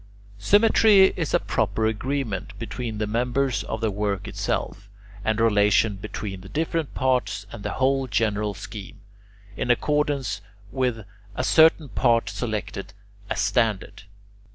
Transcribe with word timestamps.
Symmetry 0.39 1.13
is 1.15 1.31
a 1.31 1.39
proper 1.39 1.85
agreement 1.85 2.57
between 2.57 2.97
the 2.97 3.05
members 3.05 3.63
of 3.65 3.81
the 3.81 3.91
work 3.91 4.27
itself, 4.27 4.89
and 5.23 5.39
relation 5.39 5.95
between 5.97 6.41
the 6.41 6.49
different 6.49 6.95
parts 6.95 7.45
and 7.51 7.61
the 7.61 7.73
whole 7.73 8.07
general 8.07 8.55
scheme, 8.55 9.01
in 9.55 9.69
accordance 9.69 10.41
with 10.71 11.05
a 11.35 11.43
certain 11.43 11.87
part 11.87 12.31
selected 12.31 12.95
as 13.29 13.41
standard. 13.41 14.01